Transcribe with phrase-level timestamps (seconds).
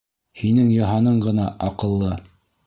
[0.43, 2.11] Һинең Йыһаның ғына аҡыллы!